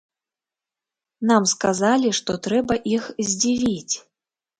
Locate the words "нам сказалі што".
1.31-2.37